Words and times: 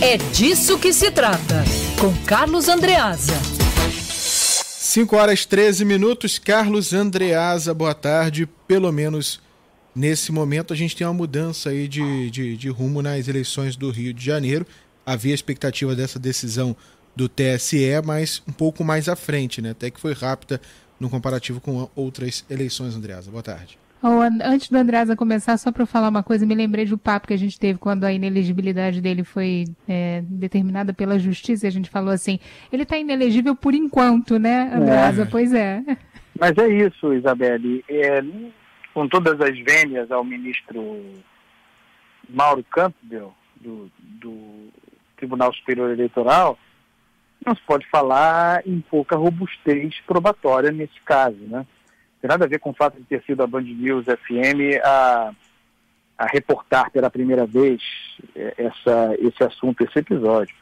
É 0.00 0.16
disso 0.16 0.78
que 0.78 0.92
se 0.92 1.10
trata, 1.10 1.64
com 2.00 2.14
Carlos 2.24 2.68
Andreasa. 2.68 3.34
5 3.92 5.16
horas 5.16 5.44
13 5.44 5.84
minutos, 5.84 6.38
Carlos 6.38 6.92
Andreasa, 6.92 7.74
boa 7.74 7.94
tarde. 7.94 8.46
Pelo 8.68 8.92
menos 8.92 9.40
nesse 9.92 10.30
momento 10.30 10.72
a 10.72 10.76
gente 10.76 10.94
tem 10.94 11.04
uma 11.04 11.12
mudança 11.12 11.70
aí 11.70 11.88
de, 11.88 12.30
de, 12.30 12.56
de 12.56 12.68
rumo 12.68 13.02
nas 13.02 13.26
eleições 13.26 13.74
do 13.74 13.90
Rio 13.90 14.14
de 14.14 14.24
Janeiro. 14.24 14.64
Havia 15.04 15.34
expectativa 15.34 15.96
dessa 15.96 16.16
decisão 16.16 16.76
do 17.16 17.28
TSE, 17.28 18.00
mas 18.04 18.40
um 18.46 18.52
pouco 18.52 18.84
mais 18.84 19.08
à 19.08 19.16
frente, 19.16 19.60
né? 19.60 19.70
Até 19.70 19.90
que 19.90 19.98
foi 19.98 20.12
rápida 20.12 20.60
no 21.00 21.10
comparativo 21.10 21.60
com 21.60 21.90
outras 21.96 22.44
eleições, 22.48 22.94
Andreasa. 22.94 23.32
Boa 23.32 23.42
tarde. 23.42 23.76
Antes 24.00 24.68
do 24.68 24.76
Andreasa 24.78 25.16
começar, 25.16 25.56
só 25.56 25.72
para 25.72 25.84
falar 25.84 26.08
uma 26.08 26.22
coisa, 26.22 26.46
me 26.46 26.54
lembrei 26.54 26.84
do 26.84 26.96
papo 26.96 27.26
que 27.26 27.34
a 27.34 27.38
gente 27.38 27.58
teve 27.58 27.78
quando 27.78 28.04
a 28.04 28.12
inelegibilidade 28.12 29.00
dele 29.00 29.24
foi 29.24 29.64
é, 29.88 30.22
determinada 30.24 30.92
pela 30.92 31.18
justiça 31.18 31.66
a 31.66 31.70
gente 31.70 31.90
falou 31.90 32.12
assim, 32.12 32.38
ele 32.72 32.84
está 32.84 32.96
inelegível 32.96 33.56
por 33.56 33.74
enquanto, 33.74 34.38
né, 34.38 34.70
Andreasa? 34.72 35.22
É. 35.22 35.24
Pois 35.26 35.52
é. 35.52 35.82
Mas 36.38 36.56
é 36.56 36.68
isso, 36.68 37.12
Isabelle. 37.12 37.84
É, 37.88 38.22
com 38.94 39.08
todas 39.08 39.40
as 39.40 39.58
vênias 39.58 40.10
ao 40.10 40.24
ministro 40.24 41.02
Mauro 42.28 42.64
Campbell, 42.70 43.34
do, 43.60 43.90
do 44.00 44.68
Tribunal 45.16 45.52
Superior 45.54 45.90
Eleitoral, 45.90 46.58
não 47.44 47.54
se 47.54 47.62
pode 47.62 47.86
falar 47.88 48.66
em 48.66 48.80
pouca 48.80 49.16
robustez 49.16 50.00
probatória 50.06 50.70
nesse 50.70 51.00
caso, 51.04 51.38
né? 51.40 51.66
Tem 52.20 52.28
nada 52.28 52.44
a 52.44 52.48
ver 52.48 52.58
com 52.58 52.70
o 52.70 52.74
fato 52.74 52.98
de 52.98 53.04
ter 53.04 53.22
sido 53.22 53.42
a 53.42 53.46
Band 53.46 53.62
News 53.62 54.04
FM 54.04 54.82
a, 54.84 55.32
a 56.18 56.26
reportar 56.26 56.90
pela 56.90 57.10
primeira 57.10 57.46
vez 57.46 57.80
é, 58.34 58.54
essa, 58.58 59.14
esse 59.18 59.42
assunto, 59.44 59.84
esse 59.84 59.98
episódio. 59.98 60.54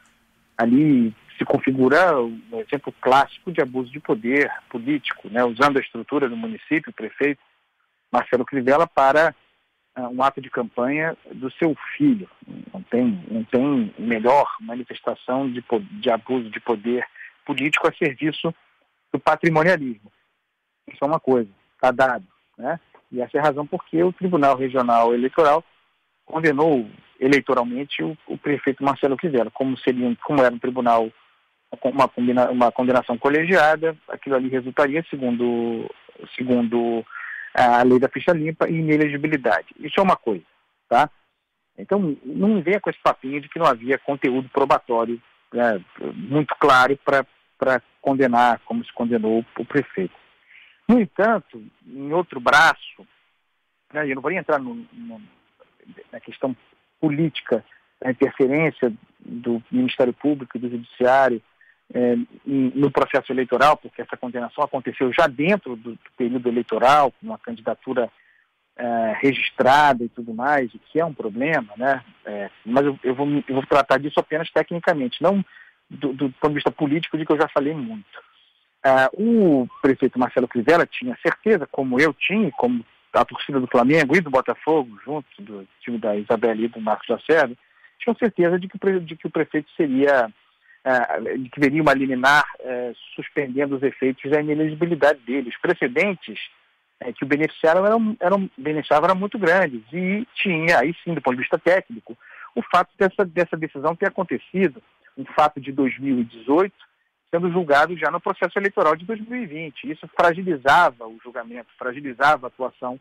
Ali 0.56 1.14
se 1.38 1.44
configura 1.44 2.18
um 2.22 2.60
exemplo 2.60 2.94
clássico 3.00 3.52
de 3.52 3.60
abuso 3.60 3.90
de 3.90 4.00
poder 4.00 4.50
político, 4.70 5.28
né, 5.28 5.44
usando 5.44 5.76
a 5.76 5.80
estrutura 5.80 6.28
do 6.28 6.36
município, 6.36 6.90
o 6.90 6.94
prefeito 6.94 7.40
Marcelo 8.10 8.44
Crivella, 8.44 8.86
para 8.86 9.34
uh, 9.98 10.08
um 10.08 10.22
ato 10.22 10.40
de 10.40 10.50
campanha 10.50 11.16
do 11.32 11.50
seu 11.52 11.76
filho. 11.96 12.28
Não 12.72 12.82
tem, 12.82 13.24
não 13.30 13.44
tem 13.44 13.94
melhor 13.98 14.46
manifestação 14.60 15.50
de, 15.50 15.62
de 16.00 16.10
abuso 16.10 16.50
de 16.50 16.60
poder 16.60 17.06
político 17.44 17.86
a 17.86 17.92
serviço 17.92 18.54
do 19.12 19.18
patrimonialismo. 19.18 20.10
Isso 20.88 21.02
é 21.02 21.06
uma 21.06 21.20
coisa, 21.20 21.50
está 21.74 21.90
dado. 21.90 22.26
Né? 22.56 22.78
E 23.10 23.20
essa 23.20 23.36
é 23.36 23.40
a 23.40 23.44
razão 23.44 23.66
porque 23.66 24.02
o 24.02 24.12
Tribunal 24.12 24.56
Regional 24.56 25.14
Eleitoral 25.14 25.64
condenou 26.24 26.88
eleitoralmente 27.18 28.02
o, 28.02 28.16
o 28.26 28.36
prefeito 28.36 28.82
Marcelo 28.82 29.16
Quivera, 29.16 29.50
como, 29.50 29.76
seria, 29.78 30.16
como 30.24 30.42
era 30.42 30.54
um 30.54 30.58
tribunal 30.58 31.10
uma, 31.82 32.08
combina, 32.08 32.50
uma 32.50 32.72
condenação 32.72 33.18
colegiada, 33.18 33.96
aquilo 34.08 34.36
ali 34.36 34.48
resultaria, 34.48 35.04
segundo, 35.10 35.90
segundo 36.36 37.04
a 37.54 37.82
lei 37.82 37.98
da 37.98 38.08
ficha 38.08 38.32
limpa, 38.32 38.68
em 38.68 38.80
inelegibilidade. 38.80 39.68
Isso 39.78 39.98
é 39.98 40.02
uma 40.02 40.16
coisa, 40.16 40.44
tá? 40.88 41.10
Então, 41.78 42.16
não 42.24 42.62
venha 42.62 42.80
com 42.80 42.90
esse 42.90 43.00
papinho 43.02 43.40
de 43.40 43.48
que 43.48 43.58
não 43.58 43.66
havia 43.66 43.98
conteúdo 43.98 44.48
probatório 44.48 45.20
né, 45.52 45.82
muito 46.14 46.54
claro 46.58 46.98
para 47.04 47.82
condenar, 48.00 48.60
como 48.64 48.84
se 48.84 48.92
condenou 48.92 49.44
o 49.58 49.64
prefeito. 49.64 50.14
No 50.88 51.00
entanto, 51.00 51.62
em 51.86 52.12
outro 52.12 52.40
braço, 52.40 53.06
né, 53.92 54.08
eu 54.08 54.14
não 54.14 54.22
vou 54.22 54.30
nem 54.30 54.40
entrar 54.40 54.58
no, 54.58 54.74
no, 54.92 55.20
na 56.12 56.20
questão 56.20 56.56
política, 57.00 57.64
da 58.00 58.10
interferência 58.10 58.92
do 59.18 59.62
Ministério 59.70 60.12
Público 60.12 60.56
e 60.56 60.60
do 60.60 60.68
Judiciário 60.68 61.42
é, 61.92 62.16
no 62.44 62.90
processo 62.90 63.32
eleitoral, 63.32 63.76
porque 63.76 64.02
essa 64.02 64.16
condenação 64.16 64.62
aconteceu 64.64 65.12
já 65.12 65.26
dentro 65.26 65.76
do, 65.76 65.92
do 65.92 66.10
período 66.16 66.48
eleitoral, 66.48 67.12
com 67.12 67.26
uma 67.26 67.38
candidatura 67.38 68.10
é, 68.76 69.18
registrada 69.20 70.04
e 70.04 70.08
tudo 70.08 70.34
mais, 70.34 70.72
o 70.74 70.78
que 70.78 71.00
é 71.00 71.04
um 71.04 71.14
problema, 71.14 71.72
né? 71.76 72.04
É, 72.24 72.50
mas 72.64 72.84
eu, 72.84 72.98
eu, 73.02 73.14
vou, 73.14 73.26
eu, 73.48 73.54
vou, 73.54 73.66
tratar 73.66 73.98
disso 73.98 74.20
apenas 74.20 74.50
tecnicamente, 74.50 75.22
não 75.22 75.44
do, 75.88 76.12
do 76.12 76.30
ponto 76.32 76.48
de 76.48 76.54
vista 76.56 76.70
político, 76.70 77.16
de 77.16 77.24
que 77.24 77.32
eu 77.32 77.40
já 77.40 77.48
falei 77.48 77.72
muito. 77.72 78.26
Uh, 78.86 79.62
o 79.62 79.68
prefeito 79.82 80.16
Marcelo 80.16 80.46
Crivella 80.46 80.86
tinha 80.86 81.18
certeza, 81.20 81.66
como 81.66 81.98
eu 81.98 82.14
tinha, 82.14 82.52
como 82.52 82.86
a 83.12 83.24
torcida 83.24 83.58
do 83.58 83.66
Flamengo 83.66 84.14
e 84.14 84.20
do 84.20 84.30
Botafogo, 84.30 84.96
junto 85.04 85.26
do 85.42 85.66
time 85.80 85.98
da 85.98 86.14
Isabela 86.14 86.60
e 86.60 86.68
do 86.68 86.80
Marcos 86.80 87.08
Lacerda, 87.08 87.56
tinham 87.98 88.14
certeza 88.16 88.60
de 88.60 88.68
que, 88.68 88.78
de 89.00 89.16
que 89.16 89.26
o 89.26 89.30
prefeito 89.30 89.68
seria, 89.76 90.30
uh, 90.30 91.38
de 91.38 91.48
que 91.48 91.58
veria 91.58 91.82
uma 91.82 91.94
liminar 91.94 92.44
uh, 92.60 92.94
suspendendo 93.16 93.74
os 93.74 93.82
efeitos 93.82 94.30
da 94.30 94.40
inelegibilidade 94.40 95.18
dele. 95.20 95.48
Os 95.48 95.58
precedentes 95.58 96.38
que 97.16 97.24
o 97.24 97.26
beneficiaram 97.26 97.84
eram, 97.84 98.16
eram, 98.20 98.50
beneficiavam 98.56 99.10
eram 99.10 99.18
muito 99.18 99.38
grandes 99.38 99.82
e 99.92 100.26
tinha, 100.34 100.78
aí 100.78 100.94
sim, 101.04 101.12
do 101.12 101.20
ponto 101.20 101.34
de 101.34 101.42
vista 101.42 101.58
técnico, 101.58 102.16
o 102.54 102.62
fato 102.62 102.90
dessa, 102.96 103.24
dessa 103.24 103.56
decisão 103.56 103.96
ter 103.96 104.06
acontecido, 104.06 104.82
um 105.18 105.24
fato 105.24 105.60
de 105.60 105.72
2018, 105.72 106.72
sendo 107.30 107.50
julgado 107.50 107.96
já 107.96 108.10
no 108.10 108.20
processo 108.20 108.58
eleitoral 108.58 108.96
de 108.96 109.04
2020. 109.04 109.90
Isso 109.90 110.08
fragilizava 110.18 111.06
o 111.06 111.18
julgamento, 111.22 111.68
fragilizava 111.78 112.46
a 112.46 112.48
atuação 112.48 112.98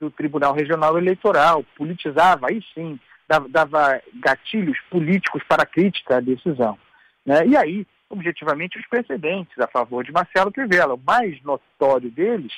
do 0.00 0.10
Tribunal 0.10 0.54
Regional 0.54 0.96
Eleitoral, 0.96 1.64
politizava, 1.76 2.46
aí 2.48 2.62
sim, 2.74 2.98
dava, 3.28 3.48
dava 3.48 4.02
gatilhos 4.14 4.78
políticos 4.90 5.42
para 5.46 5.62
a 5.62 5.66
crítica 5.66 6.16
à 6.16 6.20
decisão. 6.20 6.78
Né? 7.24 7.46
E 7.46 7.56
aí, 7.56 7.86
objetivamente, 8.08 8.78
os 8.78 8.86
precedentes 8.86 9.58
a 9.58 9.66
favor 9.66 10.02
de 10.02 10.12
Marcelo 10.12 10.50
Crivella. 10.50 10.94
O 10.94 11.02
mais 11.06 11.40
notório 11.42 12.10
deles, 12.10 12.52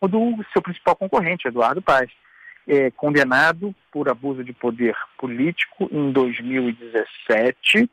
o 0.00 0.06
do 0.06 0.44
seu 0.52 0.60
principal 0.60 0.94
concorrente, 0.94 1.48
Eduardo 1.48 1.80
Paes, 1.80 2.10
é, 2.68 2.90
condenado 2.90 3.74
por 3.90 4.08
abuso 4.08 4.44
de 4.44 4.52
poder 4.52 4.94
político 5.16 5.88
em 5.90 6.10
2017 6.12 7.88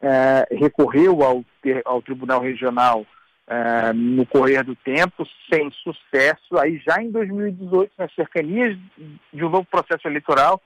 é, 0.00 0.46
recorreu 0.50 1.22
ao, 1.22 1.44
ao 1.84 2.02
Tribunal 2.02 2.40
Regional 2.40 3.06
é, 3.46 3.92
no 3.92 4.24
correr 4.24 4.62
do 4.62 4.76
tempo, 4.76 5.26
sem 5.52 5.70
sucesso. 5.72 6.58
Aí 6.58 6.80
já 6.86 7.02
em 7.02 7.10
2018, 7.10 7.92
nas 7.98 8.14
cercanias 8.14 8.78
de 9.32 9.44
um 9.44 9.50
novo 9.50 9.66
processo 9.66 10.06
eleitoral, 10.06 10.60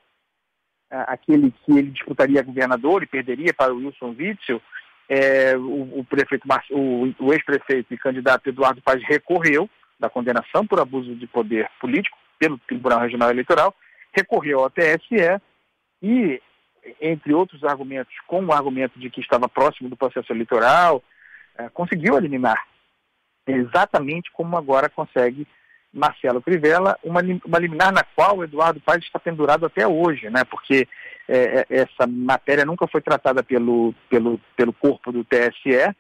é, 0.90 1.04
aquele 1.08 1.52
que 1.64 1.72
ele 1.72 1.90
disputaria 1.90 2.42
governador 2.42 3.02
e 3.02 3.06
perderia 3.06 3.52
para 3.54 3.72
o 3.72 3.78
Wilson 3.78 4.14
Witzel, 4.18 4.60
é, 5.08 5.56
o, 5.56 6.00
o, 6.00 6.04
prefeito, 6.04 6.46
o, 6.70 7.14
o 7.18 7.32
ex-prefeito 7.32 7.92
e 7.92 7.98
candidato 7.98 8.48
Eduardo 8.48 8.80
Paz 8.80 9.02
recorreu 9.02 9.68
da 9.98 10.08
condenação 10.08 10.66
por 10.66 10.80
abuso 10.80 11.14
de 11.14 11.26
poder 11.26 11.70
político 11.80 12.16
pelo 12.38 12.58
Tribunal 12.58 13.00
Regional 13.00 13.30
Eleitoral, 13.30 13.74
recorreu 14.14 14.60
ao 14.60 14.70
TSE 14.70 15.40
e 16.02 16.40
entre 17.00 17.32
outros 17.32 17.64
argumentos, 17.64 18.14
com 18.26 18.44
o 18.44 18.52
argumento 18.52 18.98
de 18.98 19.10
que 19.10 19.20
estava 19.20 19.48
próximo 19.48 19.88
do 19.88 19.96
processo 19.96 20.32
eleitoral, 20.32 21.02
é, 21.56 21.68
conseguiu 21.68 22.16
eliminar, 22.16 22.60
exatamente 23.46 24.30
como 24.32 24.56
agora 24.56 24.88
consegue 24.88 25.46
Marcelo 25.92 26.42
Crivella, 26.42 26.98
uma, 27.04 27.20
uma 27.44 27.58
liminar 27.58 27.92
na 27.92 28.02
qual 28.02 28.38
o 28.38 28.44
Eduardo 28.44 28.80
Paes 28.80 29.04
está 29.04 29.18
pendurado 29.18 29.64
até 29.64 29.86
hoje, 29.86 30.28
né? 30.28 30.42
porque 30.44 30.88
é, 31.28 31.60
é, 31.60 31.66
essa 31.70 32.06
matéria 32.06 32.64
nunca 32.64 32.86
foi 32.88 33.00
tratada 33.00 33.42
pelo, 33.44 33.94
pelo, 34.10 34.40
pelo 34.56 34.72
corpo 34.72 35.12
do 35.12 35.24
TSE, 35.24 35.94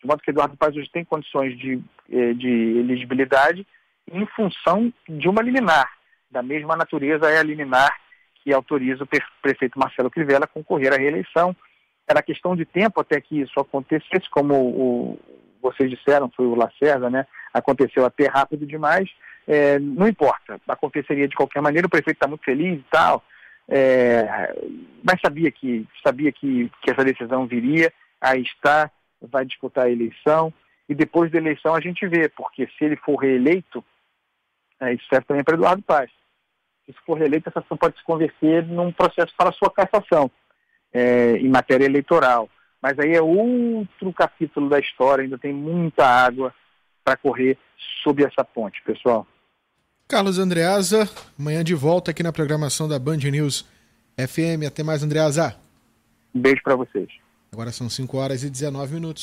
de 0.00 0.06
modo 0.06 0.22
que 0.22 0.30
Eduardo 0.30 0.56
Paes 0.56 0.76
hoje 0.76 0.90
tem 0.92 1.04
condições 1.04 1.58
de, 1.58 1.82
é, 2.12 2.34
de 2.34 2.78
elegibilidade 2.78 3.66
em 4.12 4.26
função 4.26 4.92
de 5.08 5.28
uma 5.28 5.42
liminar. 5.42 5.90
Da 6.30 6.42
mesma 6.42 6.76
natureza 6.76 7.30
é 7.30 7.38
a 7.38 7.42
liminar 7.42 7.90
que 8.42 8.52
autoriza 8.52 9.04
o 9.04 9.08
prefeito 9.42 9.78
Marcelo 9.78 10.10
Crivella 10.10 10.44
a 10.44 10.48
concorrer 10.48 10.92
à 10.92 10.96
reeleição. 10.96 11.54
Era 12.06 12.22
questão 12.22 12.56
de 12.56 12.64
tempo 12.64 13.00
até 13.00 13.20
que 13.20 13.40
isso 13.40 13.58
acontecesse, 13.60 14.30
como 14.30 14.54
o, 14.54 15.18
vocês 15.60 15.90
disseram, 15.90 16.30
foi 16.34 16.46
o 16.46 16.54
Lacerda, 16.54 17.10
né? 17.10 17.26
Aconteceu 17.52 18.04
até 18.04 18.26
rápido 18.26 18.66
demais. 18.66 19.08
É, 19.46 19.78
não 19.78 20.06
importa, 20.06 20.60
aconteceria 20.68 21.26
de 21.26 21.34
qualquer 21.34 21.62
maneira, 21.62 21.86
o 21.86 21.90
prefeito 21.90 22.16
está 22.16 22.26
muito 22.26 22.44
feliz 22.44 22.78
e 22.78 22.84
tal, 22.90 23.24
é, 23.66 24.54
mas 25.02 25.18
sabia 25.22 25.50
que 25.50 25.88
sabia 26.04 26.30
que, 26.30 26.70
que 26.82 26.90
essa 26.90 27.02
decisão 27.02 27.46
viria, 27.46 27.90
aí 28.20 28.42
está, 28.42 28.90
vai 29.22 29.46
disputar 29.46 29.86
a 29.86 29.90
eleição, 29.90 30.52
e 30.86 30.94
depois 30.94 31.32
da 31.32 31.38
eleição 31.38 31.74
a 31.74 31.80
gente 31.80 32.06
vê, 32.06 32.28
porque 32.28 32.68
se 32.76 32.84
ele 32.84 32.96
for 32.96 33.16
reeleito, 33.16 33.82
é, 34.80 34.92
isso 34.92 35.06
serve 35.08 35.26
também 35.26 35.42
para 35.42 35.54
Eduardo 35.54 35.82
Paz 35.82 36.10
se 36.92 36.98
for 37.04 37.18
reeleito, 37.18 37.48
essa 37.48 37.60
ação 37.60 37.76
pode 37.76 37.96
se 37.98 38.04
converter 38.04 38.66
num 38.66 38.92
processo 38.92 39.32
para 39.36 39.52
sua 39.52 39.70
cassação 39.70 40.30
é, 40.92 41.36
em 41.36 41.48
matéria 41.48 41.84
eleitoral. 41.84 42.48
Mas 42.80 42.98
aí 42.98 43.14
é 43.14 43.20
outro 43.20 44.12
capítulo 44.12 44.68
da 44.68 44.78
história, 44.78 45.24
ainda 45.24 45.36
tem 45.36 45.52
muita 45.52 46.06
água 46.06 46.54
para 47.04 47.16
correr 47.16 47.58
sob 48.02 48.24
essa 48.24 48.44
ponte, 48.44 48.82
pessoal. 48.82 49.26
Carlos 50.06 50.38
Andreasa, 50.38 51.08
amanhã 51.38 51.62
de 51.62 51.74
volta 51.74 52.12
aqui 52.12 52.22
na 52.22 52.32
programação 52.32 52.88
da 52.88 52.98
Band 52.98 53.18
News 53.18 53.66
FM. 54.16 54.66
Até 54.66 54.82
mais, 54.82 55.02
Andreasa. 55.02 55.56
Um 56.34 56.40
beijo 56.40 56.62
para 56.62 56.76
vocês. 56.76 57.08
Agora 57.52 57.72
são 57.72 57.88
5 57.88 58.16
horas 58.16 58.42
e 58.42 58.50
19 58.50 58.94
minutos. 58.94 59.16